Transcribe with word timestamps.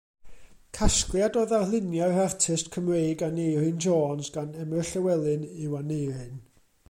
Casgliad 0.77 1.35
o 1.41 1.43
ddarluniau'r 1.51 2.17
artist 2.23 2.71
Cymreig 2.77 3.21
Aneurin 3.29 3.77
Jones 3.87 4.33
gan 4.39 4.57
Emyr 4.65 4.87
Llywelyn 4.93 5.45
yw 5.67 5.77
Aneurin. 5.83 6.35